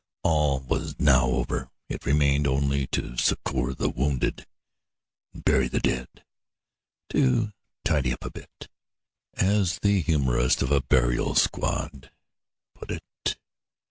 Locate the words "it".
1.87-2.07, 12.89-13.37